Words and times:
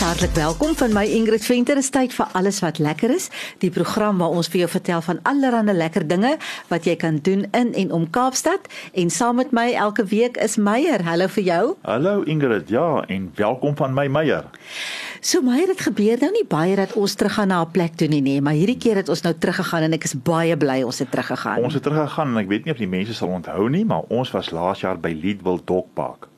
Dis 0.00 0.08
hartlik 0.08 0.32
welkom 0.32 0.70
van 0.80 0.94
my 0.96 1.02
Ingrid 1.12 1.44
Venter. 1.44 1.76
Is 1.76 1.90
tyd 1.92 2.14
vir 2.16 2.30
alles 2.32 2.62
wat 2.64 2.78
lekker 2.80 3.12
is. 3.12 3.26
Die 3.60 3.68
program 3.68 4.22
waar 4.22 4.32
ons 4.32 4.48
vir 4.48 4.62
jou 4.62 4.68
vertel 4.72 5.02
van 5.04 5.18
allerlei 5.28 5.74
lekker 5.76 6.06
dinge 6.08 6.30
wat 6.70 6.88
jy 6.88 6.94
kan 6.96 7.18
doen 7.20 7.42
in 7.52 7.74
en 7.76 7.92
om 7.92 8.06
Kaapstad. 8.08 8.64
En 8.96 9.12
saam 9.12 9.36
met 9.36 9.52
my 9.52 9.66
elke 9.76 10.06
week 10.08 10.40
is 10.40 10.56
Meyer. 10.56 11.04
Hallo 11.04 11.28
vir 11.28 11.44
jou. 11.44 11.60
Hallo 11.84 12.22
Ingrid. 12.24 12.72
Ja, 12.72 13.04
en 13.12 13.28
welkom 13.36 13.76
van 13.76 13.92
my 13.92 14.06
Meyer. 14.08 14.48
So 15.20 15.44
Meyer, 15.44 15.68
dit 15.74 15.84
gebeur 15.90 16.24
nou 16.24 16.32
nie 16.32 16.46
baie 16.48 16.80
dat 16.80 16.96
ons 16.96 17.14
teruggaan 17.20 17.52
na 17.52 17.60
'n 17.60 17.70
plek 17.70 18.00
toe 18.00 18.08
nie, 18.08 18.22
nee, 18.22 18.40
maar 18.40 18.56
hierdie 18.56 18.80
keer 18.80 18.96
het 19.04 19.08
ons 19.08 19.20
nou 19.20 19.34
teruggegaan 19.34 19.82
en 19.82 19.92
ek 19.92 20.04
is 20.04 20.16
baie 20.16 20.56
bly 20.56 20.80
ons 20.82 20.98
het 20.98 21.10
teruggegaan. 21.10 21.60
Ons 21.60 21.74
het 21.74 21.82
teruggegaan 21.82 22.28
en 22.28 22.36
ek 22.38 22.48
weet 22.48 22.64
nie 22.64 22.72
of 22.72 22.80
die 22.80 22.88
mense 22.88 23.14
sal 23.14 23.28
onthou 23.28 23.68
nie, 23.68 23.84
maar 23.84 24.08
ons 24.08 24.30
was 24.30 24.50
laas 24.50 24.80
jaar 24.80 24.96
by 24.96 25.12
Leadville 25.12 25.60
Dog 25.64 25.84
Park 25.92 26.29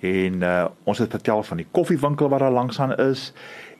en 0.00 0.42
uh, 0.42 0.66
ons 0.84 0.98
het 0.98 1.10
vertel 1.10 1.42
van 1.42 1.56
die 1.56 1.66
koffiewinkel 1.70 2.28
wat 2.28 2.40
daar 2.44 2.54
langs 2.54 2.80
aan 2.80 2.94
is 2.96 3.32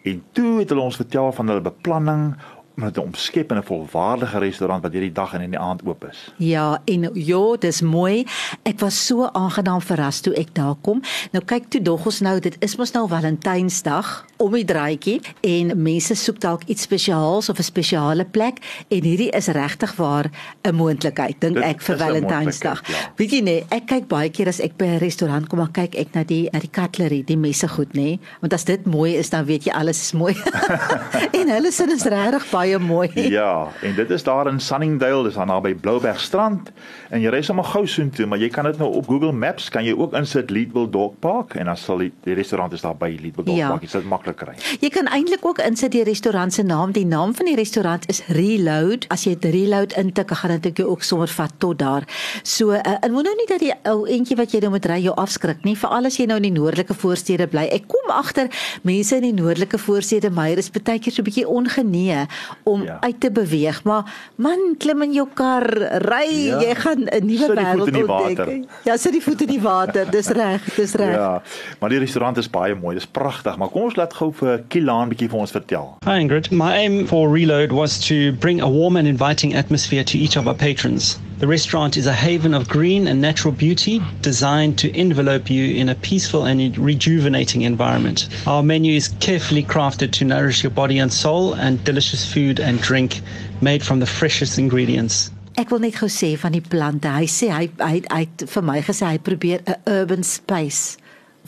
en 0.03 0.23
toe 0.33 0.59
het 0.59 0.69
hulle 0.73 0.83
ons 0.83 0.97
vertel 0.97 1.33
van 1.33 1.49
hulle 1.49 1.65
beplanning 1.65 2.35
om 2.79 2.85
dit 2.85 2.99
omskep 2.99 3.51
in 3.51 3.57
'n 3.57 3.63
volwaardige 3.63 4.39
restaurant 4.39 4.83
wat 4.83 4.93
hierdie 4.93 5.13
dag 5.13 5.35
en 5.35 5.41
in 5.41 5.51
die 5.51 5.59
aand 5.59 5.83
oop 5.85 6.05
is. 6.05 6.33
Ja, 6.37 6.81
en 6.85 7.11
ja, 7.15 7.57
dis 7.59 7.81
mooi. 7.81 8.27
Ek 8.63 8.79
was 8.79 9.07
so 9.07 9.29
aangenaam 9.33 9.81
verras 9.81 10.21
toe 10.21 10.35
ek 10.35 10.55
daar 10.55 10.75
kom. 10.81 11.03
Nou 11.33 11.45
kyk 11.45 11.69
toe 11.69 11.83
dog 11.83 12.07
ons 12.07 12.21
nou, 12.21 12.41
dit 12.41 12.57
is 12.59 12.77
mos 12.77 12.93
nou 12.93 13.09
Valentynsdag 13.09 14.25
om 14.37 14.53
die 14.53 14.65
draaitjie 14.65 15.21
en 15.41 15.83
mense 15.83 16.15
soek 16.15 16.41
dalk 16.41 16.63
iets 16.67 16.83
spesiaals 16.83 17.49
of 17.49 17.59
'n 17.59 17.63
spesiale 17.63 18.25
plek 18.25 18.59
en 18.89 19.03
hierdie 19.03 19.31
is 19.31 19.47
regtig 19.47 19.97
waar 19.97 20.31
'n 20.63 20.75
moontlikheid 20.75 21.41
dink 21.41 21.57
ek 21.57 21.83
vir 21.83 21.97
Valentynsdag. 21.97 22.89
Ja. 22.89 23.13
Weet 23.17 23.31
jy 23.31 23.41
nee, 23.41 23.65
ek 23.71 23.87
kyk 23.87 24.09
baie 24.09 24.31
keer 24.31 24.49
as 24.49 24.61
ek 24.61 24.77
by 24.77 24.85
'n 24.85 24.99
restaurant 24.99 25.49
kom, 25.49 25.59
dan 25.59 25.73
kyk 25.73 25.95
ek 25.95 26.15
na 26.15 26.23
die 26.23 26.49
na 26.53 26.59
die 26.59 26.71
cutlery, 26.71 27.25
die 27.25 27.37
messe 27.37 27.69
goed 27.69 27.93
nê, 27.95 28.03
nee? 28.03 28.21
want 28.41 28.53
as 28.53 28.65
dit 28.65 28.87
mooi 28.87 29.17
is 29.17 29.31
dan 29.31 29.45
weet 29.45 29.65
jy 29.65 29.73
alles 29.73 30.01
is 30.01 30.13
mooi. 30.13 30.37
en 31.39 31.49
hulle 31.49 31.73
sin 31.73 31.91
is 31.91 32.05
regtig 32.05 32.51
baie 32.51 32.68
mooi. 32.77 33.09
Ja, 33.15 33.69
en 33.83 33.95
dit 33.95 34.11
is 34.11 34.23
daar 34.23 34.47
in 34.47 34.61
Sunningdale, 34.61 35.25
dis 35.25 35.35
daar 35.35 35.47
naby 35.47 35.75
Blouberg 35.75 36.21
strand 36.21 36.73
en 37.11 37.21
jy 37.21 37.33
ry 37.33 37.43
sommer 37.43 37.65
gou 37.65 37.87
soontoe, 37.87 38.27
maar 38.27 38.39
jy 38.39 38.49
kan 38.49 38.65
dit 38.65 38.79
nou 38.79 38.93
op 38.95 39.09
Google 39.09 39.33
Maps 39.33 39.69
kan 39.69 39.85
jy 39.85 39.97
ook 39.97 40.13
insit 40.13 40.51
Leadville 40.51 40.91
Dog 40.91 41.19
Park 41.19 41.55
en 41.55 41.65
dan 41.65 41.77
sal 41.77 41.99
die, 41.99 42.13
die 42.23 42.35
restaurant 42.35 42.73
is 42.73 42.85
daar 42.85 42.97
by 42.97 43.17
Leadville 43.21 43.45
Dog 43.45 43.57
ja. 43.57 43.69
Park. 43.69 43.81
Dit 43.81 43.95
is 43.95 44.05
maklik 44.05 44.29
maklik 44.29 44.39
kry. 44.41 44.55
Jy 44.83 44.91
kan 44.93 45.09
eintlik 45.13 45.45
ook 45.47 45.61
insit 45.65 45.93
die 45.95 46.05
restaurant 46.07 46.53
se 46.53 46.63
naam. 46.63 46.93
Die 46.93 47.07
naam 47.07 47.35
van 47.35 47.49
die 47.49 47.57
restaurant 47.57 48.07
is 48.11 48.21
Reload. 48.29 49.07
As 49.13 49.25
jy 49.27 49.37
dit 49.39 49.53
Reload 49.55 49.95
intik, 49.99 50.33
gaan 50.39 50.61
dit 50.61 50.79
jou 50.79 50.89
ook 50.91 51.03
sommer 51.03 51.29
vat 51.29 51.53
tot 51.59 51.79
daar. 51.79 52.07
So, 52.43 52.73
uh, 52.73 52.97
en 53.01 53.13
moet 53.13 53.29
nou 53.29 53.35
nie 53.39 53.49
dat 53.49 53.63
die 53.63 53.73
ou 53.89 54.07
entjie 54.09 54.37
wat 54.37 54.53
jy 54.53 54.61
nou 54.65 54.73
moet 54.75 54.87
ry 54.87 54.99
jou 55.03 55.15
afskrik 55.19 55.65
nie, 55.65 55.77
veral 55.79 56.09
as 56.09 56.19
jy 56.19 56.29
nou 56.29 56.39
in 56.41 56.49
die 56.49 56.55
noordelike 56.55 56.95
voorstede 56.95 57.49
bly. 57.51 57.69
Ek 57.75 57.89
kom 57.91 58.13
agter 58.13 58.51
mense 58.87 59.17
in 59.17 59.29
die 59.29 59.37
noordelike 59.37 59.79
voorstede, 59.81 60.31
Meyer 60.35 60.61
is 60.61 60.71
baie 60.71 60.99
keer 60.99 61.13
so 61.13 61.23
'n 61.23 61.29
bietjie 61.29 61.49
ongenee 61.49 62.27
om 62.63 62.83
ja. 62.83 62.97
uit 63.01 63.21
te 63.21 63.31
beweeg, 63.31 63.83
maar 63.85 64.15
man, 64.35 64.75
klim 64.79 65.03
in 65.03 65.13
jou 65.13 65.27
kar, 65.35 65.67
ry, 66.05 66.27
ja. 66.31 66.61
jy 66.63 66.75
gaan 66.75 67.07
'n 67.07 67.27
nuwe 67.27 67.49
wêreld 67.55 68.09
ontdek. 68.09 68.65
Ja, 68.85 68.97
sit 68.97 69.13
die 69.13 69.23
voet 69.23 69.41
in 69.41 69.53
die 69.53 69.61
water. 69.61 70.11
Dis 70.19 70.29
reg, 70.29 70.75
dis 70.75 70.95
reg. 70.95 71.15
Ja. 71.15 71.43
Maar 71.81 71.91
die 71.91 71.99
restaurant 71.99 72.37
is 72.37 72.51
baie 72.51 72.75
mooi. 72.75 72.95
Dis 72.95 73.07
pragtig, 73.07 73.57
maar 73.57 73.69
kom 73.69 73.83
ons 73.83 73.97
laat 73.97 74.15
gou 74.15 74.33
vir 74.33 74.65
Kilaan 74.69 75.09
bietjie 75.09 75.29
vir 75.29 75.39
ons 75.39 75.51
vertel. 75.51 75.97
Hi 76.05 76.19
Ingrid, 76.21 76.51
my 76.51 76.73
aim 76.73 77.07
for 77.07 77.31
Reload 77.33 77.73
was 77.73 77.99
to 78.07 78.33
bring 78.33 78.61
a 78.61 78.69
warm 78.69 78.97
and 78.97 79.07
inviting 79.07 79.55
atmosphere 79.55 80.05
to 80.05 80.19
each 80.19 80.37
of 80.37 80.47
our 80.47 80.57
patrons. 80.57 81.19
The 81.39 81.47
restaurant 81.47 81.97
is 81.97 82.09
a 82.09 82.13
haven 82.13 82.53
of 82.53 82.69
green 82.69 83.07
and 83.07 83.21
natural 83.21 83.55
beauty 83.55 84.03
designed 84.23 84.77
to 84.79 84.91
envelope 84.93 85.49
you 85.49 85.73
in 85.77 85.89
a 85.89 85.95
peaceful 85.95 86.47
and 86.47 86.77
rejuvenating 86.77 87.63
environment. 87.63 88.29
Our 88.45 88.65
menu 88.65 88.97
is 88.97 89.15
carefully 89.21 89.63
crafted 89.63 90.11
to 90.19 90.25
nourish 90.25 90.65
your 90.65 90.73
body 90.73 90.99
and 90.99 91.13
soul 91.13 91.55
and 91.55 91.83
delicious 91.85 92.27
food 92.27 92.59
and 92.59 92.83
drink 92.83 93.21
made 93.61 93.85
from 93.85 94.01
the 94.01 94.07
freshest 94.07 94.59
ingredients. 94.59 95.31
Ek 95.57 95.71
wil 95.71 95.79
net 95.79 95.95
gou 95.99 96.11
sê 96.11 96.35
van 96.39 96.55
die 96.55 96.63
plante. 96.63 97.07
Hy 97.11 97.27
sê 97.31 97.53
hy 97.55 97.71
hy, 97.79 98.03
hy 98.11 98.27
vir 98.43 98.67
my 98.67 98.81
gesê 98.83 99.07
hy 99.07 99.19
probeer 99.19 99.63
'n 99.63 99.79
urban 99.87 100.27
space 100.27 100.99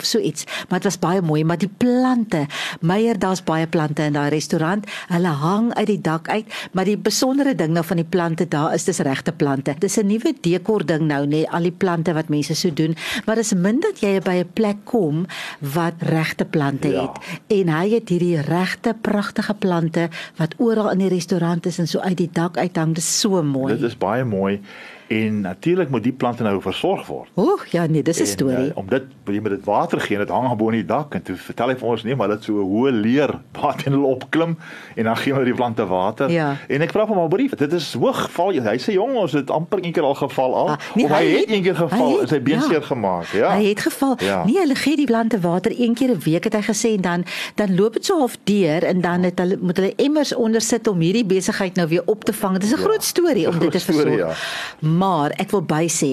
so 0.05 0.19
iets. 0.19 0.45
Maar 0.69 0.79
dit 0.79 0.89
was 0.89 0.99
baie 0.99 1.21
mooi, 1.21 1.43
maar 1.43 1.57
die 1.57 1.71
plante, 1.77 2.45
Meyer, 2.81 3.19
daar's 3.19 3.43
baie 3.43 3.67
plante 3.67 4.03
in 4.03 4.13
daai 4.13 4.29
restaurant. 4.29 4.85
Hulle 5.07 5.27
hang 5.27 5.73
uit 5.73 5.87
die 5.87 6.01
dak 6.01 6.29
uit, 6.29 6.45
maar 6.71 6.85
die 6.85 6.97
besondere 6.97 7.55
ding 7.55 7.73
nou 7.73 7.83
van 7.85 8.01
die 8.01 8.05
plante 8.05 8.47
daar 8.47 8.73
is 8.73 8.85
dis 8.87 8.99
regte 8.99 9.31
plante. 9.31 9.75
Dis 9.79 9.97
'n 9.97 10.07
nuwe 10.07 10.33
dekor 10.41 10.85
ding 10.85 11.07
nou, 11.07 11.25
nê, 11.25 11.45
al 11.49 11.61
die 11.61 11.71
plante 11.71 12.13
wat 12.13 12.29
mense 12.29 12.55
so 12.55 12.73
doen, 12.73 12.95
maar 13.25 13.35
dis 13.35 13.53
min 13.53 13.79
dat 13.79 13.99
jy 13.99 14.19
by 14.19 14.35
'n 14.43 14.49
plek 14.53 14.77
kom 14.83 15.25
wat 15.59 15.93
regte 15.99 16.45
plante 16.45 16.87
ja. 16.87 17.01
het. 17.01 17.41
En 17.47 17.69
hy 17.69 17.89
het 17.89 18.09
hierdie 18.09 18.41
regte 18.41 18.95
pragtige 19.01 19.53
plante 19.53 20.09
wat 20.37 20.55
oral 20.57 20.91
in 20.91 20.97
die 20.97 21.09
restaurant 21.09 21.65
is 21.65 21.79
en 21.79 21.87
so 21.87 21.99
uit 21.99 22.17
die 22.17 22.29
dak 22.31 22.57
uithang. 22.57 22.95
Dis 22.95 23.19
so 23.19 23.43
mooi. 23.43 23.73
Dit 23.73 23.83
is 23.83 23.97
baie 23.97 24.23
mooi. 24.23 24.59
En 25.11 25.41
natuurlik 25.41 25.89
moet 25.89 26.03
die 26.03 26.13
plante 26.13 26.43
nou 26.43 26.61
versorg 26.63 27.07
word. 27.07 27.29
Oeg, 27.35 27.65
ja 27.73 27.85
nee, 27.85 28.03
dis 28.03 28.19
'n 28.21 28.25
storie. 28.25 28.69
Uh, 28.71 28.77
om 28.79 28.87
dit 28.87 29.03
jy 29.25 29.39
moet 29.39 29.49
dit 29.49 29.63
water 29.63 29.99
gee, 29.99 30.17
dit 30.17 30.29
hang 30.29 30.55
bo 30.57 30.69
in 30.69 30.79
die 30.79 30.85
dak 30.85 31.15
en 31.15 31.21
toe 31.21 31.35
vertel 31.35 31.67
hy 31.71 31.75
vir 31.75 31.87
ons 31.87 32.03
nee, 32.03 32.15
maar 32.15 32.27
dit 32.27 32.43
so 32.43 32.53
'n 32.63 32.69
hoë 32.71 32.91
leer 32.91 33.31
wat 33.59 33.83
in 33.85 33.91
hulle 33.91 34.07
opklim 34.07 34.57
en 34.95 35.03
dan 35.03 35.17
gee 35.17 35.33
hulle 35.33 35.45
die 35.45 35.53
plante 35.53 35.85
water. 35.85 36.29
Ja. 36.31 36.55
En 36.67 36.81
ek 36.81 36.91
vra 36.91 37.05
hom 37.05 37.17
al 37.17 37.27
brief, 37.27 37.55
dit 37.55 37.73
is 37.73 37.93
hoog 37.93 38.31
val. 38.31 38.51
Hy 38.51 38.77
sê 38.77 38.93
jong, 38.93 39.15
ons 39.15 39.31
het 39.31 39.49
amper 39.49 39.79
een 39.83 39.91
keer 39.91 40.03
al 40.03 40.15
geval 40.15 40.55
al. 40.55 40.69
Ah, 40.69 40.77
nee, 40.95 41.05
of 41.05 41.11
hy, 41.11 41.23
hy 41.25 41.39
het 41.39 41.51
een 41.51 41.63
keer 41.63 41.75
geval 41.75 42.21
en 42.21 42.27
sy 42.27 42.41
been 42.41 42.59
ja. 42.59 42.67
seer 42.67 42.83
gemaak, 42.83 43.27
ja. 43.35 43.51
Hy 43.55 43.65
het 43.65 43.79
geval. 43.79 44.15
Ja. 44.19 44.45
Nee, 44.45 44.59
hulle 44.59 44.75
gee 44.75 44.95
die 44.95 45.05
plante 45.05 45.39
water 45.39 45.71
een 45.75 45.93
keer 45.93 46.11
'n 46.15 46.19
week 46.23 46.43
het 46.43 46.53
hy 46.53 46.63
gesê 46.63 46.95
en 46.95 47.01
dan 47.01 47.25
dan 47.55 47.75
loop 47.75 47.93
dit 47.93 48.05
so 48.05 48.17
half 48.17 48.37
deur 48.43 48.83
en 48.83 49.01
dan 49.01 49.23
het 49.23 49.39
hulle 49.39 49.57
moet 49.61 49.77
hulle 49.77 49.93
emmers 49.95 50.35
onder 50.35 50.61
sit 50.61 50.87
om 50.87 50.99
hierdie 50.99 51.25
besigheid 51.25 51.75
nou 51.75 51.87
weer 51.87 52.03
op 52.05 52.23
te 52.23 52.33
vang. 52.33 52.53
Dit 52.53 52.63
is 52.63 52.73
'n 52.73 52.79
ja. 52.79 52.83
groot 52.83 53.03
storie 53.03 53.47
om 53.47 53.59
dit 53.59 53.71
te 53.71 53.79
versorg. 53.79 54.17
Ja. 54.17 54.33
Maar 55.01 55.33
ek 55.41 55.49
wil 55.55 55.63
by 55.65 55.87
sê, 55.89 56.11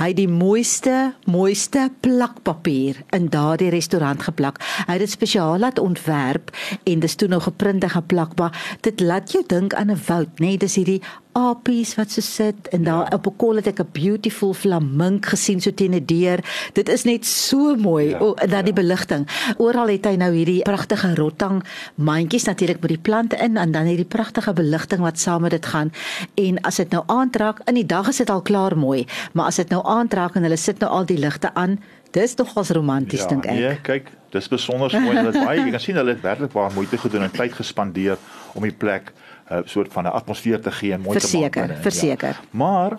hy 0.00 0.08
het 0.10 0.18
die 0.18 0.30
mooiste, 0.30 1.12
mooiste 1.30 1.86
plakpapier 2.02 2.98
in 3.14 3.28
daardie 3.30 3.70
restaurant 3.70 4.24
geplak. 4.26 4.58
Hy 4.88 4.96
het 4.96 5.04
dit 5.04 5.12
spesiaal 5.12 5.60
laat 5.62 5.78
ontwerp 5.78 6.50
en 6.82 7.04
dis 7.04 7.14
toe 7.14 7.28
nou 7.30 7.38
geprinte 7.44 7.92
geplak, 7.92 8.34
maar 8.40 8.56
dit 8.82 9.04
laat 9.04 9.30
jou 9.30 9.44
dink 9.46 9.74
aan 9.78 9.90
'n 9.94 10.02
woud, 10.08 10.32
nê? 10.42 10.54
Nee, 10.54 10.58
dis 10.58 10.74
hierdie 10.74 11.02
apies 11.34 11.94
wat 11.98 12.12
so 12.14 12.22
sit 12.24 12.68
en 12.74 12.84
daar 12.86 13.10
ja. 13.10 13.16
op 13.16 13.26
'n 13.26 13.36
kol 13.36 13.56
het 13.56 13.66
ek 13.66 13.80
'n 13.80 13.88
beautiful 13.92 14.54
flamink 14.54 15.26
gesien 15.26 15.60
so 15.60 15.70
teen 15.74 15.94
'n 15.94 16.06
deur. 16.06 16.38
Dit 16.72 16.88
is 16.88 17.04
net 17.04 17.26
so 17.26 17.76
mooi. 17.76 18.08
Ja, 18.08 18.18
o, 18.18 18.34
en 18.34 18.48
dan 18.48 18.58
ja. 18.58 18.64
die 18.64 18.72
beligting. 18.72 19.26
Oral 19.56 19.88
het 19.88 20.04
hy 20.04 20.16
nou 20.16 20.32
hierdie 20.32 20.62
pragtige 20.62 21.14
rotang 21.14 21.64
mandjies 21.94 22.44
natuurlik 22.44 22.80
met 22.80 22.88
die 22.88 22.98
plante 22.98 23.36
in 23.36 23.56
en 23.56 23.72
dan 23.72 23.84
hierdie 23.84 24.04
pragtige 24.04 24.52
beligting 24.52 25.00
wat 25.00 25.18
saam 25.18 25.40
met 25.40 25.50
dit 25.50 25.66
gaan. 25.66 25.92
En 26.34 26.60
as 26.60 26.76
dit 26.76 26.90
nou 26.90 27.02
aantrek, 27.06 27.60
in 27.64 27.74
die 27.74 27.86
dag 27.86 28.08
is 28.08 28.16
dit 28.16 28.30
al 28.30 28.42
klaar 28.42 28.78
mooi, 28.78 29.06
maar 29.32 29.46
as 29.46 29.56
dit 29.56 29.68
nou 29.68 29.84
aantrek 29.84 30.34
en 30.34 30.42
hulle 30.42 30.56
sit 30.56 30.78
nou 30.78 30.90
al 30.90 31.04
die 31.04 31.18
ligte 31.18 31.54
aan, 31.54 31.78
dis 32.14 32.36
nogals 32.38 32.70
romanties 32.76 33.24
ja, 33.24 33.28
dink 33.32 33.48
ek. 33.50 33.58
Ja, 33.58 33.72
kyk, 33.86 34.10
dis 34.34 34.48
besonder 34.52 34.94
mooi 35.02 35.16
dat 35.18 35.38
baie 35.40 35.58
jy 35.64 35.70
kan 35.74 35.82
sien 35.82 35.98
hulle 36.00 36.14
het 36.14 36.22
werklik 36.24 36.52
baie 36.54 36.72
moeite 36.76 37.00
gedoen 37.02 37.26
en 37.26 37.34
tyd 37.34 37.56
gespandeer 37.58 38.20
om 38.54 38.66
die 38.66 38.74
plek 38.74 39.12
'n 39.44 39.60
uh, 39.60 39.64
soort 39.68 39.92
van 39.92 40.06
'n 40.08 40.14
atmosfeer 40.20 40.60
te 40.60 40.72
gee 40.72 40.92
en 40.92 41.00
mooi 41.00 41.18
verseker, 41.18 41.50
te 41.50 41.74
maak. 41.74 41.82
Verseker, 41.82 42.30
verseker. 42.30 42.40
Ja. 42.40 42.58
Maar 42.58 42.98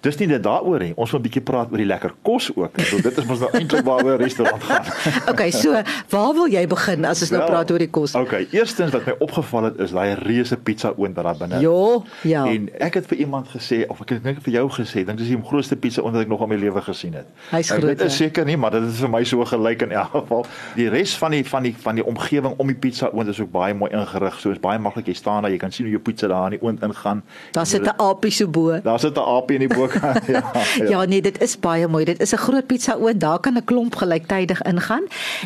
Dis 0.00 0.18
nie 0.20 0.28
net 0.30 0.42
daaroor 0.42 0.82
nie. 0.82 0.92
Ons 0.96 1.10
wil 1.10 1.20
'n 1.20 1.26
bietjie 1.26 1.42
praat 1.42 1.70
oor 1.70 1.80
die 1.80 1.86
lekker 1.88 2.14
kos 2.22 2.50
ook. 2.54 2.78
So 2.80 3.00
dit 3.02 3.18
is 3.18 3.24
mos 3.26 3.40
nou 3.40 3.50
eintlik 3.52 3.84
waaroor 3.84 4.18
'n 4.18 4.22
restaurant 4.22 4.62
gaan. 4.62 4.84
okay, 5.32 5.50
so 5.50 5.72
waar 6.08 6.34
wil 6.34 6.46
jy 6.46 6.66
begin 6.66 7.04
as 7.04 7.22
ons 7.22 7.30
nou 7.30 7.42
well, 7.42 7.50
praat 7.50 7.70
oor 7.70 7.78
die 7.78 7.90
kos? 7.90 8.14
Okay, 8.14 8.46
eerstens 8.50 8.92
wat 8.92 9.06
my 9.06 9.14
opgeval 9.18 9.64
het 9.64 9.78
is 9.78 9.90
daai 9.90 10.14
reuse 10.14 10.56
pizza 10.56 10.92
oond 10.96 11.14
wat 11.16 11.24
daar 11.24 11.36
binne. 11.36 11.60
Ja, 11.60 12.02
ja. 12.22 12.44
En 12.46 12.68
ek 12.78 12.94
het 12.94 13.06
vir 13.06 13.18
iemand 13.18 13.48
gesê 13.48 13.84
of 13.88 14.00
ek 14.00 14.08
het 14.08 14.22
net 14.22 14.42
vir 14.42 14.52
jou 14.52 14.68
gesê, 14.70 15.04
dink 15.04 15.18
dis 15.18 15.28
die 15.28 15.40
grootste 15.42 15.76
pizza 15.76 16.02
oond 16.02 16.14
wat 16.14 16.22
ek 16.22 16.28
nog 16.28 16.42
in 16.42 16.48
my 16.48 16.56
lewe 16.56 16.82
gesien 16.82 17.14
het. 17.14 17.26
Hy's 17.50 17.70
groot. 17.70 17.98
Dit 17.98 18.00
is 18.06 18.16
seker 18.16 18.44
nie, 18.44 18.56
maar 18.56 18.70
dit 18.70 18.82
is 18.82 19.00
vir 19.00 19.10
my 19.10 19.24
so 19.24 19.44
gelyk 19.44 19.82
in 19.82 19.92
elk 19.92 20.12
geval. 20.14 20.46
Die 20.76 20.88
res 20.88 21.16
van 21.18 21.30
die 21.34 21.44
van 21.44 21.62
die 21.62 21.74
van 21.76 21.98
die 21.98 22.04
omgewing 22.04 22.54
om 22.56 22.66
die 22.66 22.78
pizza 22.78 23.10
oond 23.12 23.28
is 23.28 23.40
ook 23.40 23.50
baie 23.50 23.74
mooi 23.74 23.90
ingerig. 23.92 24.38
So 24.40 24.50
is 24.54 24.62
baie 24.62 24.78
maklik 24.78 25.06
jy 25.06 25.14
staan 25.14 25.42
daar, 25.42 25.50
jy 25.50 25.58
kan 25.58 25.72
sien 25.72 25.86
hoe 25.86 25.94
jou 25.96 26.02
pizza 26.02 26.28
daar 26.28 26.52
in 26.52 26.58
die 26.58 26.62
oond 26.62 26.82
ingaan. 26.82 27.22
Daar 27.52 27.66
sit 27.66 27.82
'n 27.82 27.94
aapie 27.96 28.30
so 28.30 28.48
bo. 28.48 28.80
Daar 28.80 29.00
sit 29.00 29.16
'n 29.16 29.20
aapie 29.20 29.58
in 29.58 29.68
die 29.68 29.74
bokant. 29.88 30.26
ja. 30.34 30.42
ja. 30.76 30.88
ja, 30.88 31.04
nee, 31.04 31.20
dit 31.22 31.40
is 31.42 31.56
baie 31.58 31.88
mooi. 31.88 32.04
Dit 32.04 32.20
is 32.20 32.32
'n 32.32 32.36
groot 32.36 32.66
pizza 32.66 32.94
oond. 32.94 33.20
Daar 33.20 33.40
kan 33.40 33.56
'n 33.56 33.64
klomp 33.64 33.96
gelyktydig 33.96 34.62
ingaan. 34.62 35.04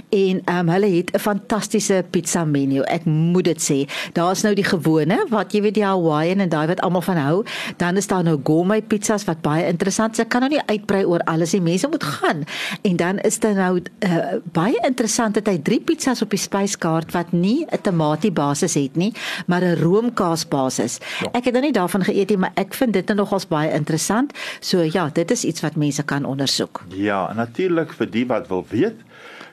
En 0.08 0.42
ehm 0.44 0.58
um, 0.58 0.68
hulle 0.68 0.90
het 0.96 1.10
'n 1.12 1.18
fantastiese 1.18 2.04
pizza 2.10 2.44
menu. 2.44 2.80
Ek 2.80 3.04
moet 3.04 3.44
dit 3.44 3.60
sê. 3.70 3.78
Daar's 4.12 4.42
nou 4.42 4.54
die 4.54 4.64
gewone 4.64 5.26
wat 5.28 5.52
jy 5.52 5.62
weet 5.62 5.74
die 5.74 5.84
Hawaiian 5.84 6.40
en 6.40 6.48
daai 6.48 6.66
wat 6.66 6.80
almal 6.80 7.02
van 7.02 7.16
hou. 7.16 7.44
Dan 7.76 7.96
is 7.96 8.06
daar 8.06 8.22
nou 8.22 8.40
gourmet 8.44 8.86
pizzas 8.86 9.24
wat 9.24 9.40
baie 9.40 9.66
interessant 9.66 10.12
is. 10.12 10.18
Ek 10.18 10.28
kan 10.28 10.40
nou 10.40 10.50
nie 10.52 10.62
uitbrei 10.66 11.04
oor 11.04 11.20
alles 11.24 11.52
nie. 11.52 11.60
Mense 11.60 11.88
moet 11.88 12.04
gaan. 12.04 12.44
En 12.82 12.96
dan 12.96 13.18
is 13.18 13.38
daar 13.38 13.54
nou 13.54 13.82
uh, 13.98 14.16
baie 14.52 14.78
interessant 14.86 15.34
dat 15.34 15.46
hy 15.46 15.58
drie 15.62 15.80
pizzas 15.80 16.22
op 16.22 16.30
die 16.30 16.38
spyskaart 16.38 17.12
wat 17.12 17.32
nie 17.32 17.66
'n 17.70 17.80
tamatie 17.82 18.32
basis 18.32 18.74
het 18.74 18.96
nie, 18.96 19.12
maar 19.46 19.62
'n 19.62 19.80
roomkaas 19.82 20.48
basis. 20.48 20.98
Ja. 21.20 21.28
Ek 21.32 21.44
het 21.44 21.52
nou 21.52 21.64
nie 21.64 21.72
daarvan 21.72 22.04
geëet 22.04 22.28
nie, 22.28 22.38
maar 22.38 22.52
ek 22.54 22.74
vind 22.74 22.92
dit 22.92 23.06
nou 23.06 23.18
nogals 23.18 23.48
baie 23.48 23.72
interessant. 23.72 24.31
So 24.60 24.82
ja, 24.82 25.10
dit 25.12 25.30
is 25.30 25.44
iets 25.44 25.60
wat 25.60 25.76
mense 25.76 26.02
kan 26.02 26.24
ondersoek. 26.24 26.84
Ja, 26.88 27.28
en 27.30 27.36
natuurlik 27.36 27.92
vir 27.92 28.10
die 28.10 28.26
wat 28.26 28.48
wil 28.48 28.66
weet, 28.68 28.94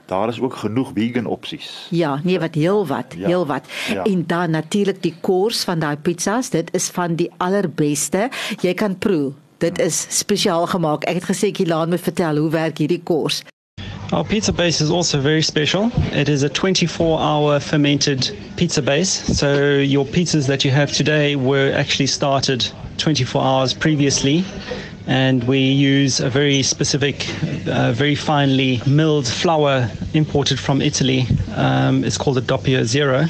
daar 0.09 0.27
is 0.29 0.39
ook 0.39 0.55
genoeg 0.55 0.91
vegan 0.95 1.25
opsies. 1.25 1.87
Ja, 1.89 2.19
nee 2.23 2.39
wat 2.39 2.55
heel 2.55 2.87
wat, 2.87 3.13
ja. 3.17 3.27
heel 3.27 3.45
wat. 3.45 3.65
Ja. 3.93 4.03
En 4.03 4.23
dan 4.27 4.51
natuurlik 4.51 5.03
die 5.03 5.15
kors 5.21 5.63
van 5.63 5.79
daai 5.79 5.97
pizzas, 5.97 6.49
dit 6.49 6.73
is 6.73 6.89
van 6.89 7.15
die 7.15 7.31
allerbeste. 7.37 8.29
Jy 8.61 8.73
kan 8.73 8.97
proe. 8.97 9.31
Dit 9.57 9.79
is 9.79 10.05
spesiaal 10.09 10.67
gemaak. 10.67 11.03
Ek 11.03 11.19
het 11.19 11.29
gesê 11.29 11.51
Kilaan 11.51 11.89
moet 11.89 12.01
vertel 12.01 12.37
hoe 12.37 12.49
werk 12.49 12.77
hierdie 12.77 13.03
kors. 13.03 13.43
Our 14.11 14.25
pizza 14.25 14.51
base 14.51 14.83
is 14.83 14.89
also 14.89 15.21
very 15.21 15.41
special. 15.41 15.91
It 16.13 16.29
is 16.29 16.43
a 16.43 16.49
24 16.49 17.19
hour 17.19 17.59
fermented 17.59 18.35
pizza 18.55 18.81
base. 18.81 19.35
So, 19.35 19.77
your 19.77 20.05
pizzas 20.05 20.47
that 20.47 20.63
you 20.63 20.71
have 20.71 20.91
today 20.91 21.35
were 21.35 21.71
actually 21.75 22.07
started 22.07 22.71
24 22.99 23.41
hours 23.41 23.73
previously. 23.73 24.43
And 25.07 25.43
we 25.45 25.59
use 25.59 26.19
a 26.19 26.29
very 26.29 26.61
specific, 26.61 27.27
uh, 27.67 27.91
very 27.93 28.15
finely 28.15 28.81
milled 28.85 29.27
flour 29.27 29.89
imported 30.13 30.59
from 30.59 30.81
Italy. 30.81 31.25
Um, 31.55 32.03
it's 32.03 32.17
called 32.17 32.37
a 32.37 32.41
Doppio 32.41 32.83
Zero. 32.83 33.25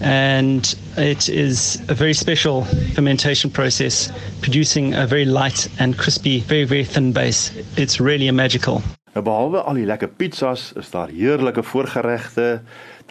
And 0.00 0.74
it 0.96 1.28
is 1.28 1.80
a 1.88 1.94
very 1.94 2.14
special 2.14 2.64
fermentation 2.94 3.50
process, 3.50 4.10
producing 4.40 4.94
a 4.94 5.06
very 5.06 5.24
light 5.24 5.68
and 5.78 5.98
crispy, 5.98 6.40
very, 6.40 6.64
very 6.64 6.84
thin 6.84 7.12
base. 7.12 7.52
It's 7.76 8.00
really 8.00 8.30
magical. 8.30 8.82
Nou 9.12 9.24
behalwe 9.24 9.60
al 9.60 9.76
die 9.76 9.84
lekker 9.84 10.08
pizzas, 10.08 10.70
is 10.80 10.88
daar 10.90 11.10
heerlike 11.12 11.62
voorgeregte, 11.62 12.62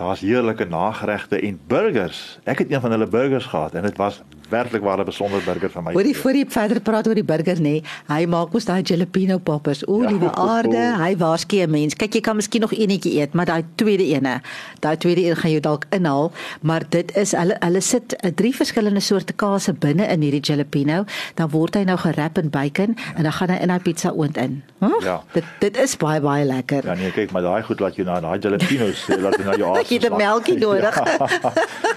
daar's 0.01 0.19
heerlike 0.25 0.65
nageregte 0.65 1.39
en 1.39 1.59
burgers. 1.67 2.39
Ek 2.43 2.63
het 2.63 2.71
een 2.71 2.81
van 2.81 2.91
hulle 2.91 3.07
burgers 3.07 3.45
gehad 3.45 3.73
en 3.77 3.85
dit 3.85 3.97
was 3.97 4.21
werklik 4.51 4.81
waar 4.81 4.99
'n 4.99 5.05
besondere 5.05 5.43
burger 5.43 5.71
van 5.71 5.83
my. 5.83 5.93
Hoorie 5.93 6.17
voor 6.17 6.31
jy 6.35 6.45
verder 6.47 6.81
praat 6.81 7.07
oor 7.07 7.15
die 7.15 7.23
burger 7.23 7.55
nê. 7.55 7.61
Nee, 7.61 7.83
hy 8.07 8.25
maak 8.25 8.51
mos 8.51 8.65
daai 8.65 8.81
jalapeno 8.81 9.37
poppers. 9.37 9.85
O, 9.87 10.01
ja, 10.01 10.09
liewe 10.09 10.31
aarde, 10.35 10.81
hy 11.03 11.17
waarsku 11.17 11.55
'n 11.55 11.69
mens. 11.69 11.95
Kyk, 11.95 12.13
jy 12.13 12.21
kan 12.21 12.35
miskien 12.35 12.61
nog 12.61 12.73
eenetjie 12.73 13.19
eet, 13.19 13.33
maar 13.33 13.45
daai 13.45 13.63
tweede 13.75 14.03
ene, 14.03 14.41
daai 14.79 14.97
tweede 14.97 15.21
een 15.25 15.35
gaan 15.35 15.51
jy 15.51 15.59
dalk 15.59 15.85
inhaal, 15.89 16.31
maar 16.61 16.83
dit 16.89 17.15
is 17.17 17.31
hulle 17.31 17.55
hulle 17.59 17.81
sit 17.81 18.15
uh, 18.25 18.31
drie 18.35 18.55
verskillende 18.55 18.99
soorte 18.99 19.33
kaas 19.33 19.69
binne 19.79 20.07
in 20.07 20.21
hierdie 20.21 20.41
jalapeno, 20.41 21.05
dan 21.35 21.49
word 21.49 21.75
hy 21.75 21.83
nou 21.83 21.97
gerap 21.97 22.37
in 22.37 22.49
bacon 22.49 22.95
en 23.15 23.23
dan 23.23 23.31
gaan 23.31 23.49
hy 23.49 23.57
in 23.61 23.67
daai 23.67 23.79
pizza 23.79 24.09
oond 24.09 24.37
in. 24.37 24.63
Huh? 24.79 25.01
Ja. 25.01 25.23
Dit 25.33 25.43
dit 25.59 25.77
is 25.77 25.97
baie 25.97 26.21
baie 26.21 26.45
lekker. 26.45 26.85
Ja 26.85 26.93
nee, 26.93 27.11
kyk, 27.11 27.31
maar 27.31 27.41
daai 27.41 27.63
goed 27.63 27.79
laat 27.79 27.95
jy 27.95 28.03
na 28.03 28.19
daai 28.19 28.39
jalapenos 28.39 29.07
laat 29.07 29.37
jy 29.37 29.45
na 29.45 29.55
jou 29.55 29.69
aas. 29.77 29.90
Het 29.99 30.11
'n 30.11 30.17
melkie 30.17 30.57
nodig. 30.57 30.99
Ja. 31.11 31.53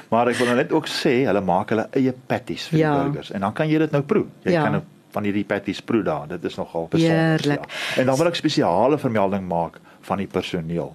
maar 0.08 0.28
ek 0.28 0.36
wil 0.36 0.46
nou 0.46 0.56
net 0.56 0.72
ook 0.72 0.86
sê, 0.86 1.24
hulle 1.26 1.40
maak 1.40 1.70
hulle 1.74 1.86
eie 1.90 2.12
patties 2.26 2.68
vir 2.70 2.78
ja. 2.78 2.90
die 2.92 3.04
burgers 3.04 3.30
en 3.30 3.40
dan 3.40 3.52
kan 3.52 3.68
jy 3.68 3.78
dit 3.78 3.90
nou 3.90 4.02
proe. 4.02 4.26
Jy 4.42 4.52
ja. 4.52 4.62
kan 4.62 4.82
van 5.14 5.26
hierdie 5.28 5.44
patties 5.44 5.80
proe 5.82 6.02
daar. 6.02 6.28
Dit 6.28 6.44
is 6.44 6.58
nogal 6.58 6.88
besonder. 6.90 7.48
Ja. 7.48 7.58
En 7.96 8.06
dan 8.10 8.18
wil 8.18 8.30
ek 8.30 8.38
spesiale 8.38 8.98
vermelding 8.98 9.46
maak 9.48 9.78
van 10.06 10.22
die 10.22 10.26
personeel. 10.30 10.92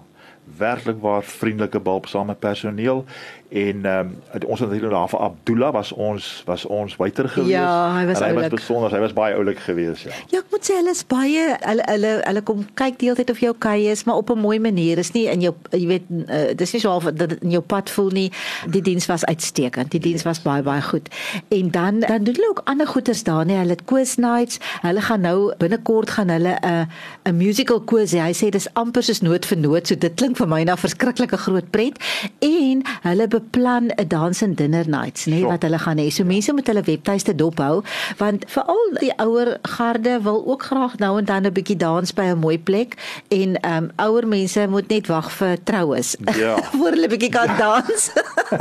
Werklik 0.58 1.00
waar 1.00 1.22
vriendelike 1.22 1.80
bulpsame 1.80 2.34
personeel 2.34 3.04
en 3.50 3.84
ehm 3.84 4.10
um, 4.32 4.42
ons 4.46 4.60
het 4.60 4.70
hier 4.70 4.88
daar 4.88 5.08
vir 5.08 5.20
Abdullah 5.20 5.72
was 5.72 5.92
ons 5.92 6.42
was 6.46 6.66
ons 6.66 6.96
waiter 6.96 7.28
gewees. 7.28 7.50
Ja, 7.50 7.94
hy 7.96 8.06
was 8.06 8.18
hy 8.18 8.28
oulik. 8.30 8.50
was 8.50 8.60
besonder, 8.60 8.92
hy 8.94 9.00
was 9.02 9.12
baie 9.12 9.34
oulik 9.34 9.58
geweest, 9.58 10.06
ja. 10.06 10.14
Ja, 10.30 10.38
ek 10.38 10.52
moet 10.54 10.68
sê 10.68 10.76
hulle 10.78 10.94
is 10.94 11.02
baie 11.06 11.46
hulle 11.64 11.86
hulle 11.88 12.12
hulle 12.22 12.42
kom 12.46 12.62
kyk 12.78 13.00
deeltyd 13.00 13.30
of 13.30 13.42
jou 13.42 13.54
kei 13.58 13.88
is, 13.90 14.04
maar 14.06 14.20
op 14.22 14.30
'n 14.30 14.38
mooi 14.38 14.58
manier. 14.60 14.98
Is 14.98 15.12
nie 15.12 15.26
in 15.26 15.40
jou 15.40 15.54
jy 15.70 15.86
weet 15.86 16.06
uh, 16.10 16.54
dis 16.54 16.72
nie 16.72 16.80
so 16.80 16.90
half 16.94 17.10
dat 17.10 17.32
in 17.40 17.50
jou 17.50 17.62
pad 17.62 17.90
voel 17.90 18.10
nie. 18.10 18.30
Die 18.70 18.82
diens 18.82 19.06
was 19.06 19.24
uitstekend. 19.24 19.90
Die 19.90 20.00
diens 20.00 20.22
was 20.22 20.42
baie 20.42 20.62
baie 20.62 20.82
goed. 20.82 21.08
En 21.48 21.70
dan 21.70 22.00
dan 22.00 22.24
doen 22.24 22.34
hulle 22.34 22.50
ook 22.50 22.62
ander 22.64 22.86
goeders 22.86 23.22
daar, 23.22 23.46
nee, 23.46 23.56
hulle 23.56 23.70
het 23.70 23.84
quiz 23.84 24.16
nights. 24.16 24.58
Hulle 24.80 25.00
gaan 25.00 25.20
nou 25.20 25.54
binnekort 25.58 26.10
gaan 26.10 26.28
hulle 26.28 26.54
'n 26.60 26.66
uh, 26.66 26.86
'n 27.24 27.36
musical 27.36 27.80
quiz. 27.80 28.12
Hy 28.12 28.32
sê 28.32 28.48
dis 28.48 28.68
amper 28.72 29.02
soos 29.02 29.20
noot 29.20 29.46
vir 29.46 29.58
noot, 29.58 29.86
so 29.86 29.94
dit 29.94 30.14
klink 30.14 30.36
vir 30.36 30.48
my 30.48 30.62
na 30.62 30.76
verskriklike 30.76 31.36
groot 31.36 31.70
pret. 31.70 31.98
En 32.38 32.82
hulle 33.02 33.28
beplan 33.40 33.90
'n 33.96 34.08
dance 34.08 34.44
and 34.44 34.56
dinner 34.56 34.84
nights, 34.88 35.26
nê, 35.26 35.40
nee, 35.40 35.44
wat 35.44 35.62
hulle 35.62 35.78
gaan 35.78 35.98
hê. 35.98 36.08
So 36.10 36.24
mense 36.24 36.52
moet 36.52 36.66
hulle 36.66 36.82
webtuiste 36.82 37.34
dophou 37.34 37.82
want 38.18 38.44
veral 38.46 38.94
die 39.00 39.12
ouer 39.16 39.58
garde 39.62 40.20
wil 40.22 40.44
ook 40.46 40.62
graag 40.62 40.98
nou 40.98 41.18
en 41.18 41.24
dan 41.24 41.46
'n 41.46 41.52
bietjie 41.52 41.76
dans 41.76 42.12
by 42.12 42.22
'n 42.22 42.38
mooi 42.38 42.58
plek 42.58 42.94
en 43.28 43.60
ehm 43.60 43.84
um, 43.84 43.90
ouer 43.96 44.26
mense 44.26 44.66
moet 44.68 44.88
net 44.88 45.06
wag 45.06 45.32
vir 45.32 45.56
troues. 45.64 46.16
Ja. 46.36 46.56
voor 46.78 46.90
hulle 46.90 47.08
bietjie 47.08 47.30
kan 47.30 47.56
dans. 47.58 48.10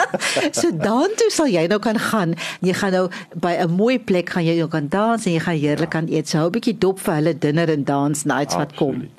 so 0.59 0.71
dan 0.71 1.09
toe 1.15 1.29
sal 1.29 1.47
jy 1.47 1.67
nou 1.67 1.79
kan 1.79 1.99
gaan. 1.99 2.33
Jy 2.61 2.73
gaan 2.73 2.91
nou 2.91 3.09
by 3.35 3.53
'n 3.59 3.71
mooi 3.71 3.99
plek 3.99 4.29
gaan 4.29 4.45
jy 4.45 4.57
nou 4.57 4.69
kan 4.69 4.87
dans 4.87 5.25
en 5.25 5.31
jy 5.31 5.39
gaan 5.39 5.55
heerlik 5.55 5.93
ja. 5.93 5.99
kan 5.99 6.07
eet. 6.07 6.29
So 6.29 6.37
hou 6.37 6.47
'n 6.47 6.51
bietjie 6.51 6.77
dop 6.77 6.99
vir 6.99 7.13
hulle 7.13 7.37
dinner 7.37 7.69
en 7.69 7.83
dance 7.83 8.27
nights 8.27 8.55
Absoluut. 8.55 8.69
wat 8.69 8.77
kom 8.77 9.09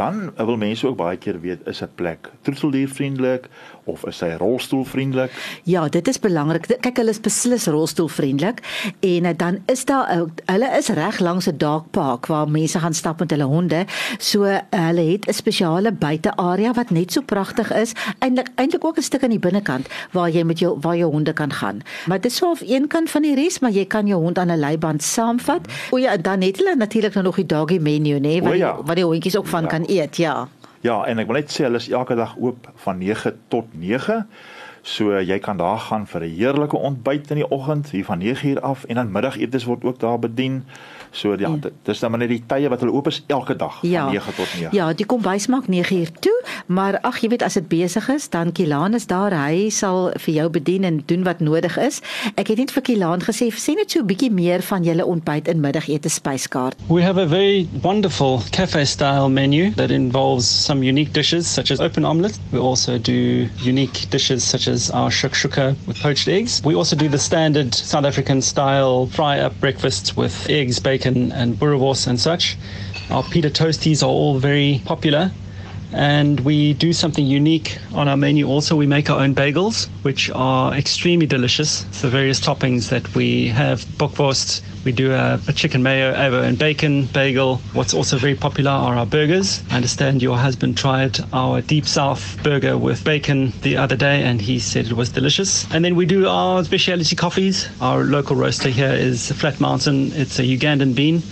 dan 0.00 0.32
wil 0.36 0.56
mense 0.56 0.86
ook 0.86 0.96
baie 0.96 1.16
keer 1.16 1.40
weet 1.40 1.66
is 1.66 1.82
'n 1.82 1.94
plek 1.94 2.30
troeteldiervriendelik 2.40 3.48
of 3.84 4.04
is 4.06 4.20
hy 4.20 4.34
rolstoelvriendelik? 4.40 5.32
Ja, 5.64 5.88
dit 5.88 6.08
is 6.08 6.18
belangrik. 6.18 6.66
Kyk, 6.80 6.96
hulle 6.96 7.10
is 7.10 7.20
beslis 7.20 7.66
rolstoelvriendelik 7.66 8.60
en 9.00 9.24
eh, 9.24 9.36
dan 9.36 9.60
is 9.66 9.84
daar 9.84 10.08
hulle 10.44 10.68
is 10.78 10.88
reg 10.88 11.20
langs 11.20 11.48
'n 11.48 11.56
dagpark 11.56 12.26
waar 12.26 12.48
mense 12.48 12.78
gaan 12.78 12.94
stap 12.94 13.18
met 13.18 13.30
hulle 13.30 13.44
honde. 13.44 13.84
So 14.18 14.44
uh, 14.44 14.58
hulle 14.70 15.04
het 15.12 15.28
'n 15.28 15.32
spesiale 15.32 15.92
buitearea 15.92 16.72
wat 16.72 16.90
net 16.90 17.12
so 17.12 17.20
pragtig 17.20 17.72
is. 17.72 17.92
Eintlik 18.18 18.48
eintlik 18.54 18.84
ook 18.84 18.96
'n 18.98 19.02
stuk 19.02 19.22
aan 19.22 19.30
die 19.30 19.38
binnekant 19.38 19.88
waar 20.12 20.30
jy 20.30 20.42
met 20.42 20.58
jou 20.58 20.76
waar 20.80 20.96
jou 20.96 21.10
honde 21.10 21.32
kan 21.32 21.52
gaan. 21.52 21.80
Maar 22.06 22.20
dit 22.20 22.30
is 22.30 22.36
so 22.36 22.50
op 22.50 22.60
een 22.60 22.86
kant 22.86 23.10
van 23.10 23.22
die 23.22 23.34
res, 23.34 23.58
maar 23.58 23.70
jy 23.70 23.84
kan 23.86 24.06
jou 24.06 24.22
hond 24.22 24.38
aan 24.38 24.50
'n 24.50 24.58
leiband 24.58 25.02
saamvat. 25.02 25.60
O 25.90 25.96
ja, 25.96 26.16
dan 26.16 26.40
het 26.40 26.56
hulle 26.56 26.74
natuurlik 26.76 27.14
nou 27.14 27.24
nog 27.24 27.36
die 27.36 27.46
doggy 27.46 27.78
menu, 27.78 28.14
nê, 28.14 28.20
nee, 28.20 28.42
waar, 28.42 28.56
ja. 28.56 28.82
waar 28.84 28.94
die 28.94 29.04
hondjies 29.04 29.36
ook 29.36 29.46
van 29.46 29.62
ja. 29.62 29.68
kan 29.68 29.84
eet, 29.86 30.16
ja. 30.16 30.48
Ja, 30.80 31.04
en 31.04 31.18
ek 31.18 31.28
wil 31.28 31.36
net 31.36 31.52
sê 31.52 31.66
hulle 31.68 31.76
is 31.76 31.90
elke 31.92 32.16
dag 32.16 32.36
oop 32.40 32.70
van 32.84 32.98
9 32.98 33.36
tot 33.52 33.68
9. 33.76 34.26
So 34.82 35.12
jy 35.20 35.36
kan 35.38 35.58
daar 35.60 35.78
gaan 35.78 36.06
vir 36.06 36.24
'n 36.24 36.36
heerlike 36.36 36.76
ontbyt 36.76 37.30
in 37.30 37.36
die 37.36 37.50
oggend 37.50 37.90
hier 37.90 38.04
van 38.04 38.20
9uur 38.20 38.60
af 38.60 38.84
en 38.84 38.94
dan 38.94 39.12
middagetes 39.12 39.64
word 39.64 39.84
ook 39.84 39.98
daar 39.98 40.18
bedien. 40.18 40.64
So 41.10 41.34
ja, 41.36 41.48
ja. 41.48 41.70
dis 41.82 41.98
dan 41.98 42.10
maar 42.10 42.18
net 42.18 42.28
die 42.28 42.44
tye 42.46 42.68
wat 42.68 42.80
hulle 42.80 42.92
oop 42.92 43.06
is 43.06 43.24
elke 43.26 43.56
dag 43.56 43.78
ja. 43.82 44.02
van 44.04 44.12
9 44.12 44.34
tot 44.34 44.48
9. 44.58 44.68
Ja, 44.76 44.92
die 44.92 45.06
kombuis 45.06 45.46
maak 45.46 45.66
9uur 45.66 46.12
toe, 46.20 46.39
maar 46.66 46.98
ag 47.00 47.20
jy 47.22 47.28
weet 47.28 47.42
as 47.42 47.54
dit 47.54 47.68
besig 47.68 48.08
is, 48.08 48.28
dan 48.28 48.52
Kilaan 48.52 48.94
is 48.94 49.06
daar, 49.06 49.34
hy 49.34 49.68
sal 49.70 50.10
vir 50.24 50.34
jou 50.34 50.48
bedien 50.48 50.84
en 50.84 51.02
doen 51.06 51.22
wat 51.24 51.40
nodig 51.40 51.76
is. 51.78 52.00
Ek 52.36 52.48
het 52.52 52.58
net 52.58 52.74
vir 52.74 52.82
Kilaan 52.82 53.24
gesê, 53.24 53.50
sê 53.50 53.74
net 53.76 53.90
so 53.90 54.00
'n 54.00 54.06
bietjie 54.06 54.30
meer 54.30 54.62
van 54.62 54.84
julle 54.84 55.04
ontbyt 55.06 55.48
en 55.48 55.60
middagete 55.60 56.08
spyskaart. 56.08 56.74
We 56.88 57.02
have 57.02 57.18
a 57.18 57.26
very 57.26 57.68
wonderful 57.82 58.42
cafe 58.50 58.84
style 58.84 59.28
menu 59.28 59.72
that 59.74 59.90
involves 59.90 60.46
some 60.46 60.82
unique 60.82 61.12
dishes 61.12 61.46
such 61.46 61.70
as 61.70 61.80
open 61.80 62.04
omelette. 62.04 62.38
We 62.52 62.58
also 62.58 62.98
do 62.98 63.48
unique 63.64 64.10
dishes 64.10 64.44
such 64.44 64.68
as 64.68 64.90
our 64.90 65.10
shakshuka 65.10 65.74
with 65.86 66.00
poached 66.00 66.28
eggs. 66.28 66.60
We 66.64 66.74
also 66.74 66.96
do 66.96 67.08
the 67.08 67.18
standard 67.18 67.74
South 67.74 68.04
African 68.04 68.42
style 68.42 69.06
fry 69.06 69.40
up 69.40 69.52
breakfasts 69.60 70.16
with 70.16 70.34
eggs, 70.48 70.80
bacon, 70.80 71.32
and 71.32 71.58
boerewors 71.58 72.06
and 72.06 72.20
such. 72.20 72.56
Our 73.10 73.22
pita 73.24 73.50
toasties 73.50 74.02
are 74.02 74.06
all 74.10 74.38
very 74.38 74.80
popular. 74.84 75.30
And 75.92 76.40
we 76.40 76.74
do 76.74 76.92
something 76.92 77.24
unique 77.26 77.78
on 77.94 78.08
our 78.08 78.16
menu 78.16 78.46
also. 78.46 78.76
We 78.76 78.86
make 78.86 79.10
our 79.10 79.20
own 79.20 79.34
bagels, 79.34 79.88
which 80.02 80.30
are 80.30 80.74
extremely 80.74 81.26
delicious. 81.26 81.82
The 82.00 82.08
various 82.08 82.40
toppings 82.40 82.88
that 82.90 83.14
we 83.14 83.48
have 83.48 83.80
bockwurst, 83.98 84.62
we 84.84 84.92
do 84.92 85.12
a, 85.12 85.40
a 85.48 85.52
chicken 85.52 85.82
mayo, 85.82 86.14
avo, 86.14 86.42
and 86.42 86.58
bacon 86.58 87.06
bagel. 87.06 87.56
What's 87.72 87.92
also 87.92 88.16
very 88.16 88.34
popular 88.34 88.70
are 88.70 88.96
our 88.96 89.06
burgers. 89.06 89.62
I 89.70 89.76
understand 89.76 90.22
your 90.22 90.38
husband 90.38 90.76
tried 90.76 91.18
our 91.32 91.60
deep 91.60 91.86
south 91.86 92.42
burger 92.42 92.78
with 92.78 93.04
bacon 93.04 93.52
the 93.62 93.76
other 93.76 93.96
day 93.96 94.22
and 94.22 94.40
he 94.40 94.58
said 94.58 94.86
it 94.86 94.92
was 94.92 95.10
delicious. 95.10 95.70
And 95.72 95.84
then 95.84 95.96
we 95.96 96.06
do 96.06 96.28
our 96.28 96.64
specialty 96.64 97.16
coffees. 97.16 97.68
Our 97.80 98.04
local 98.04 98.36
roaster 98.36 98.68
here 98.68 98.92
is 98.92 99.32
Flat 99.32 99.60
Mountain. 99.60 100.12
It's 100.14 100.38
a 100.38 100.42
Ugandan 100.42 100.94
bean. 100.94 101.22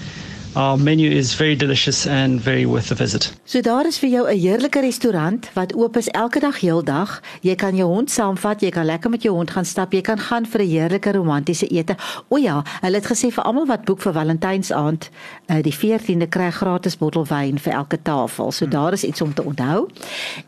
Our 0.59 0.77
menu 0.77 1.11
is 1.11 1.35
very 1.35 1.57
delicious 1.57 2.07
and 2.07 2.41
very 2.41 2.67
worth 2.67 2.91
a 2.91 2.95
visit. 2.95 3.33
So 3.45 3.61
daar 3.61 3.87
is 3.87 3.99
vir 3.99 4.09
jou 4.09 4.27
'n 4.27 4.39
heerlike 4.39 4.81
restaurant 4.81 5.51
wat 5.55 5.75
oop 5.75 5.97
is 5.97 6.09
elke 6.09 6.41
dag 6.41 6.61
heeldag. 6.61 7.23
Jy 7.41 7.55
kan 7.55 7.77
jou 7.77 7.89
hond 7.89 8.11
saamvat, 8.11 8.61
jy 8.61 8.71
kan 8.71 8.85
lekker 8.85 9.11
met 9.11 9.23
jou 9.23 9.35
hond 9.35 9.51
gaan 9.51 9.65
stap, 9.65 9.93
jy 9.93 10.01
kan 10.01 10.19
gaan 10.19 10.47
vir 10.47 10.61
'n 10.61 10.69
heerlike 10.69 11.13
romantiese 11.13 11.67
ete. 11.67 11.97
O 12.29 12.37
ja, 12.37 12.65
hulle 12.81 12.95
het 12.95 13.07
gesê 13.07 13.31
vir 13.31 13.45
almal 13.45 13.67
wat 13.67 13.85
boek 13.85 14.01
vir 14.01 14.13
Valentynsaand, 14.13 15.11
uh, 15.47 15.63
die 15.63 15.73
14de 15.73 16.27
kry 16.29 16.51
gratis 16.51 16.97
bottel 16.97 17.27
wyn 17.27 17.59
vir 17.59 17.73
elke 17.73 18.03
tafel. 18.03 18.53
So 18.53 18.65
hmm. 18.65 18.73
daar 18.73 18.93
is 18.93 19.05
iets 19.05 19.21
om 19.21 19.35
te 19.35 19.45
onthou. 19.45 19.89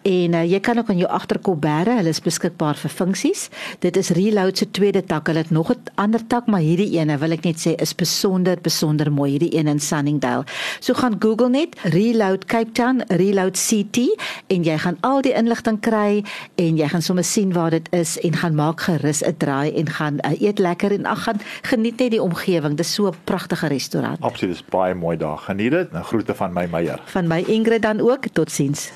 En 0.02 0.34
uh, 0.34 0.50
jy 0.52 0.60
kan 0.60 0.78
ook 0.78 0.90
aan 0.90 0.98
jou 0.98 1.10
agterkop 1.10 1.60
bære, 1.60 1.96
hulle 1.96 2.08
is 2.08 2.20
beskikbaar 2.20 2.74
vir 2.74 2.90
funksies. 2.90 3.48
Dit 3.78 3.96
is 3.96 4.08
Reload 4.08 4.58
se 4.58 4.70
tweede 4.70 5.04
tak. 5.04 5.26
Hulle 5.26 5.38
het 5.38 5.50
nog 5.50 5.70
'n 5.70 5.78
ander 5.94 6.26
tak, 6.26 6.46
maar 6.46 6.60
hierdie 6.60 6.98
ene 6.98 7.18
wil 7.18 7.30
ek 7.30 7.44
net 7.44 7.56
sê 7.56 7.80
is 7.80 7.94
besonder 7.94 8.58
besonder 8.60 9.12
mooi. 9.12 9.30
Hierdie 9.30 9.56
een 9.56 9.66
in 9.66 9.80
Sunningdale. 10.00 10.44
So 10.80 10.94
gaan 10.94 11.16
Google 11.18 11.48
net 11.48 11.76
Reload 11.82 12.44
Cape 12.44 12.72
Town, 12.72 13.02
Reload 13.08 13.56
CT 13.56 14.16
en 14.46 14.64
jy 14.64 14.76
gaan 14.78 14.96
al 15.06 15.20
die 15.22 15.34
inligting 15.36 15.80
kry 15.84 16.24
en 16.60 16.78
jy 16.80 16.88
gaan 16.88 17.04
sommer 17.04 17.24
sien 17.24 17.52
waar 17.52 17.70
dit 17.70 17.88
is 17.96 18.16
en 18.24 18.36
gaan 18.40 18.54
maak 18.54 18.80
gerus 18.88 19.22
'n 19.22 19.36
draai 19.36 19.72
en 19.76 19.90
gaan 19.90 20.18
uh, 20.24 20.40
eet 20.40 20.58
lekker 20.58 20.92
en 20.92 21.06
ag 21.06 21.22
gaan 21.22 21.40
geniet 21.62 21.98
net 22.00 22.10
die 22.10 22.22
omgewing. 22.22 22.76
Dis 22.76 22.94
so 22.94 23.08
'n 23.08 23.14
pragtige 23.24 23.66
restaurant. 23.66 24.20
Absoluut, 24.20 24.56
dis 24.56 24.64
baie 24.64 24.94
mooi 24.94 25.16
daar. 25.16 25.38
Geniet 25.38 25.70
dit. 25.70 25.92
'n 25.92 26.02
Groete 26.02 26.34
van 26.34 26.52
my 26.52 26.66
Meyer. 26.70 27.00
Van 27.04 27.26
my 27.26 27.44
Ingrid 27.46 27.82
dan 27.82 28.00
ook. 28.00 28.26
Totsiens. 28.32 28.90